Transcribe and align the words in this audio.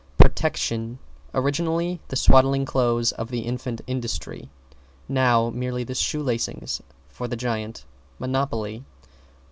=PROTECTION= 0.17 0.97
Originally, 1.35 1.99
the 2.07 2.15
swaddling 2.15 2.65
clothes 2.65 3.11
of 3.11 3.29
the 3.29 3.41
infant, 3.41 3.81
Industry; 3.85 4.49
now, 5.07 5.51
merely 5.51 5.83
the 5.83 5.93
shoe 5.93 6.23
lacings 6.23 6.81
for 7.07 7.27
the 7.27 7.35
giant, 7.35 7.85
Monopoly. 8.17 8.83